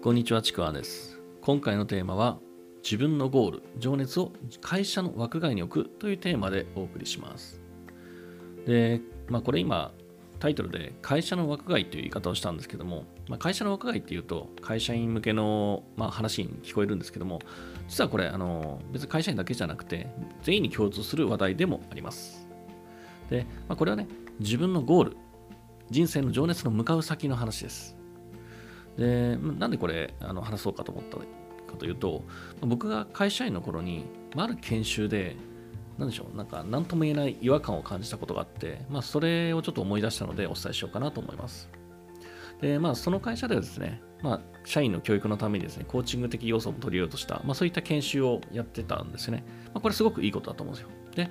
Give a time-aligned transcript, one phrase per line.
[0.00, 1.18] こんにちは、ちくわです。
[1.40, 2.38] 今回のテーマは、
[2.84, 4.30] 自分のゴール、情熱を
[4.60, 7.60] 会社の枠外に置くというテーマでお送りします。
[8.64, 9.92] で、まあ、これ今、
[10.38, 17.40] タイトルで会社の枠外という言い方をしたんですけども、まあ、会社の枠外っていうと会社員向けの、まあ、話に聞こえるんですけども
[17.88, 20.06] 実はこれあの別に会社員だけじゃなくて
[20.44, 22.46] 全員に共通する話題でもあります
[23.30, 24.06] で、まあ、これはね
[24.38, 25.16] 自分のゴール
[25.90, 27.97] 人生の情熱の向かう先の話です
[28.98, 32.24] でなんでこれあの話そうかと思ったかというと
[32.60, 35.36] 僕が会社員の頃に、まあ、ある研修で
[35.98, 41.68] 何でしょうなんか何とも言えない違和感を感じたことがあって、まあ、それをちょっと思い出したのでお伝えしようかなと思います。
[42.60, 50.90] でまあその会社ではですね、まあ、社員の教育のためにですねコーチング的要素も取り入れようとした、まあ、そういった研修をやってたんですね、まあ、これすごくいいことだと思うんですよ。
[51.14, 51.30] で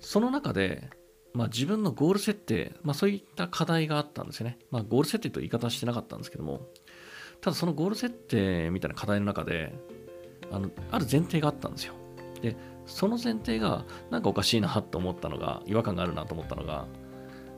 [0.00, 0.88] その中で
[1.34, 4.58] まあ、自分のゴール設定、まあ、そういった課題があったんですよね。
[4.70, 6.66] まあ、ゴール設定と言い方はしてなかったんですけども、
[7.40, 9.72] ただそのゴール設定みたいな課題の中で、
[10.50, 11.94] あのある前提があったんですよ。
[12.40, 16.86] で、その前提がなんかおかしいなと思ったのが、違和感があるなと思ったのが、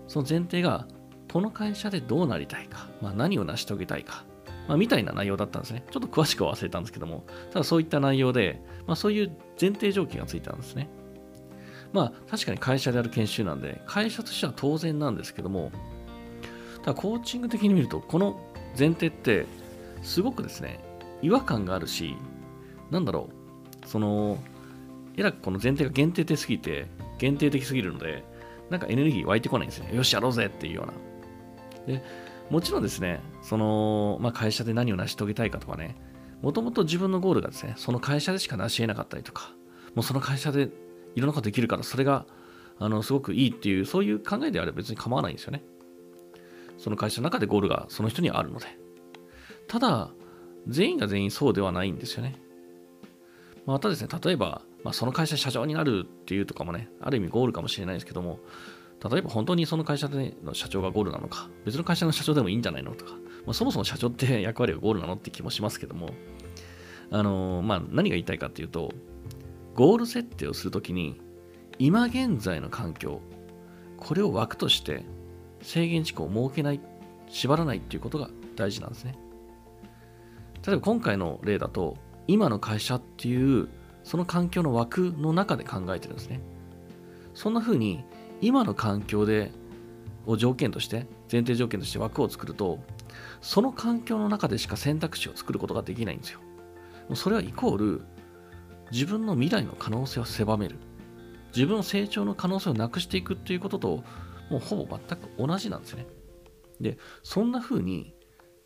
[0.08, 0.86] その前提が、
[1.32, 4.24] この会社でどうなりたいか、まあ、何を成し遂げたいか、
[4.66, 5.84] まあ、みたいな内容だったんですね。
[5.90, 10.88] ちょっと詳しくは忘れたんですけども、ただそういった内容で、まあ、そういう前提条件がついたんですね。
[11.92, 15.72] まあ確かに会社である研修なんで、会社としては当然なんですけども、
[16.82, 18.40] ただコーチング的に見ると、この
[18.78, 19.46] 前提って
[20.02, 20.80] すごくですね、
[21.22, 22.16] 違和感があるし、
[22.90, 23.28] なんだろ
[23.84, 24.38] う、その、
[25.16, 26.86] えらくこの前提が限定的すぎて、
[27.18, 28.24] 限定的すぎるので、
[28.70, 29.94] なんかエネルギー湧いてこないんですね。
[29.94, 31.94] よし、やろうぜっていうような。
[31.94, 32.02] で、
[32.50, 35.96] もちろんですね、その、まあ、会社で何を成し遂げたいかとかね、
[36.40, 39.52] もともと自分のゴールがですね、その会社でしか成し得なかったりとか、
[39.94, 40.70] もうその会社で
[41.14, 42.26] いろんなことできるから、それが、
[42.78, 45.62] あの、すごくいいっていう、そういう考えであれば別に構わないんですよね。
[46.78, 48.66] その会社の中でゴールがその人にはあるので。
[49.68, 50.10] ただ、
[50.66, 52.40] 全員が全員そうではないんですよね。
[53.66, 58.40] またですね、例えば、まあ、その会社社長になるっていうとかもね、ある意味ゴールかもしれないですけども、
[59.10, 63.12] 例えば本当にその会社での社長がゴールなのか、別の会社の社長でもいいんじゃないのとか、
[63.46, 66.10] まあ、そもそも社長って役割がゴールなのって気もしますけども、
[67.10, 68.92] あのー、まあ、何が言いたいかっていうと、
[69.80, 71.18] ゴール設定をするときに、
[71.78, 73.22] 今現在の環境、
[73.96, 75.06] これを枠として
[75.62, 76.80] 制限事項を設けない、
[77.30, 79.14] 縛らないっていうことが大事なんですね。
[80.66, 81.96] 例えば今回の例だと、
[82.26, 83.70] 今の会社っていう
[84.04, 86.42] その環境の枠の中で考えてるんですね。
[87.32, 88.04] そんな風に
[88.42, 89.50] 今の環境で
[90.26, 92.80] を条件として前提条件として枠を作ると
[93.40, 96.40] その環境の中でしか選択肢を作ることができないんですよ。
[97.14, 98.02] それはイコール
[98.92, 100.76] 自分の未来の可能性を狭める。
[101.54, 104.04] 自分の成長の可能性をなくしていくっていうことと
[104.50, 106.06] もうほぼ全く同じなんですよね。
[106.80, 108.14] でそんな風に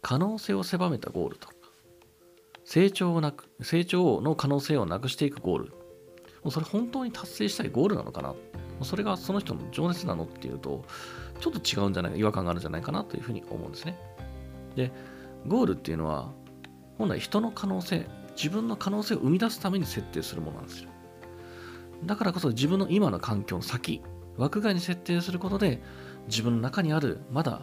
[0.02, 1.54] 可能性を狭めたゴールとか
[2.64, 5.64] 成長をなく成長の可能性をなくしていくゴール。
[6.42, 8.34] もうそれ本当に達成したいゴールなのかな？
[8.82, 10.84] それがその人の情熱なのっていうと
[11.40, 13.98] ちょっと違うんじゃないか違和感があるんじゃないかなというふうに思うんですね。
[14.76, 14.92] で
[15.46, 16.32] ゴールっていうのは
[16.98, 20.90] 本来人の可能性自分の可能性を生み出すために設定するものなんですよ。
[22.04, 24.02] だからこそ自分の今の環境の先、
[24.36, 25.82] 枠外に設定することで
[26.26, 27.62] 自分の中にあるまだ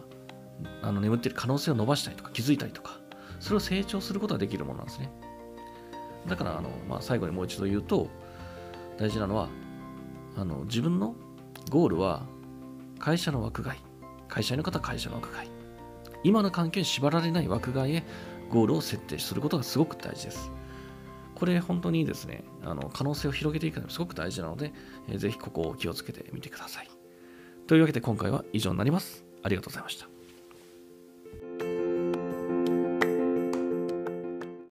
[0.82, 2.98] あの眠っている可能性を伸ばしたりとか気づいたりとか、
[3.40, 5.10] それを成長することができるものなんですね。
[6.26, 8.08] だからあの、まあ、最後にもう一度言うと、
[8.98, 9.48] 大事なのは、
[10.36, 11.14] あの自分の
[11.70, 12.26] ゴールは
[12.98, 13.78] 会社の枠外、
[14.28, 15.48] 会社員の方は会社の枠外、
[16.24, 18.04] 今の環境に縛られない枠外へ
[18.50, 20.52] ゴールを設定することがすごく大事です。
[21.42, 24.72] これ本当にですね、あの可能性を広げていくのがすごく大事なので、
[25.08, 26.88] えー、ぜひここを気をつけてみてください。
[27.66, 29.24] というわけで今回は以上になります。
[29.42, 30.21] ありがとうございました。